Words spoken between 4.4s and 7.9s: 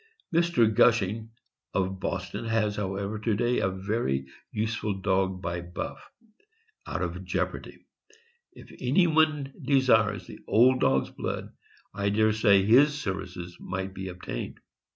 useful dog by Buff, out of Jeopardy.